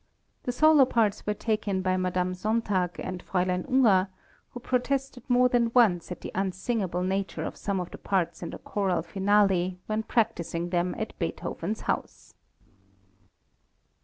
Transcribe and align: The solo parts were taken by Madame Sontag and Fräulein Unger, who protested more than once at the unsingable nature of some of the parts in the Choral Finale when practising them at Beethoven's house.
The 0.45 0.51
solo 0.51 0.85
parts 0.85 1.27
were 1.27 1.35
taken 1.35 1.83
by 1.83 1.95
Madame 1.95 2.33
Sontag 2.33 2.95
and 3.03 3.23
Fräulein 3.23 3.67
Unger, 3.69 4.07
who 4.49 4.59
protested 4.59 5.21
more 5.29 5.47
than 5.47 5.69
once 5.75 6.11
at 6.11 6.21
the 6.21 6.31
unsingable 6.33 7.05
nature 7.05 7.43
of 7.43 7.55
some 7.55 7.79
of 7.79 7.91
the 7.91 7.99
parts 7.99 8.41
in 8.41 8.49
the 8.49 8.57
Choral 8.57 9.03
Finale 9.03 9.77
when 9.85 10.01
practising 10.01 10.69
them 10.71 10.95
at 10.97 11.13
Beethoven's 11.19 11.81
house. 11.81 12.33